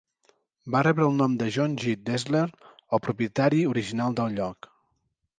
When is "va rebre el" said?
0.75-1.17